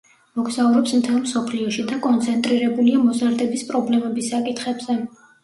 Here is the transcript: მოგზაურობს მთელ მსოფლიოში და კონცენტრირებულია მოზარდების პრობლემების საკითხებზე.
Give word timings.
მოგზაურობს 0.37 0.93
მთელ 1.01 1.19
მსოფლიოში 1.25 1.85
და 1.91 1.99
კონცენტრირებულია 2.07 3.03
მოზარდების 3.05 3.67
პრობლემების 3.71 4.33
საკითხებზე. 4.35 4.99